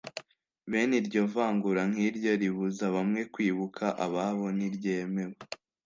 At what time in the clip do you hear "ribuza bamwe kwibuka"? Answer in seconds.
2.41-3.85